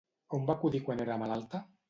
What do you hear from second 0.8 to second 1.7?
quan era malalta?